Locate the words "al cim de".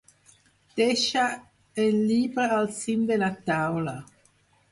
2.55-3.17